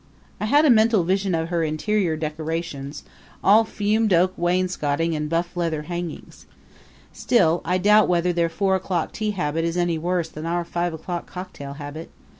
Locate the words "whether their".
8.09-8.49